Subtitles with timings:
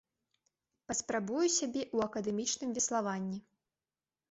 [0.91, 3.39] Паспрабую сябе ў акадэмічным веславанні.